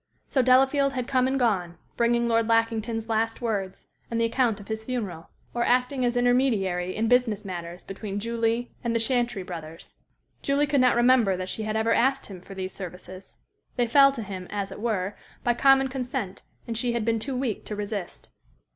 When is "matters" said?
7.45-7.83